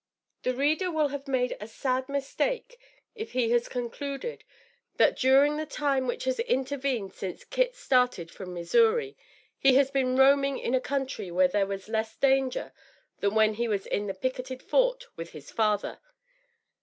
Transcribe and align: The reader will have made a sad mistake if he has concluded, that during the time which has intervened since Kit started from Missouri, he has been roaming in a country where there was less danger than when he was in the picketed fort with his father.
The 0.41 0.55
reader 0.55 0.89
will 0.89 1.09
have 1.09 1.27
made 1.27 1.55
a 1.61 1.67
sad 1.67 2.09
mistake 2.09 2.79
if 3.13 3.33
he 3.33 3.51
has 3.51 3.69
concluded, 3.69 4.43
that 4.95 5.15
during 5.15 5.57
the 5.57 5.65
time 5.67 6.07
which 6.07 6.23
has 6.23 6.39
intervened 6.39 7.13
since 7.13 7.43
Kit 7.43 7.75
started 7.75 8.31
from 8.31 8.51
Missouri, 8.51 9.15
he 9.59 9.75
has 9.75 9.91
been 9.91 10.17
roaming 10.17 10.57
in 10.57 10.73
a 10.73 10.81
country 10.81 11.29
where 11.29 11.47
there 11.47 11.67
was 11.67 11.87
less 11.87 12.15
danger 12.15 12.73
than 13.19 13.35
when 13.35 13.53
he 13.53 13.67
was 13.67 13.85
in 13.85 14.07
the 14.07 14.15
picketed 14.15 14.63
fort 14.63 15.05
with 15.15 15.33
his 15.33 15.51
father. 15.51 15.99